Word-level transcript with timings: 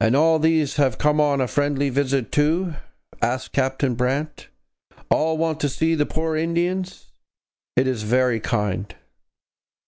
'And 0.00 0.14
all 0.14 0.38
these 0.38 0.76
have 0.76 0.96
come 0.98 1.20
on 1.20 1.40
a 1.40 1.48
friendly 1.48 1.88
visit 1.90 2.30
too?' 2.30 2.74
asked 3.20 3.50
Captain 3.50 3.96
Brant. 3.96 4.46
'All 5.10 5.36
want 5.38 5.58
to 5.58 5.68
see 5.68 5.96
the 5.96 6.06
poor 6.06 6.36
Indians; 6.36 7.10
it 7.74 7.88
is 7.88 8.04
very 8.04 8.38
kind.' 8.38 8.94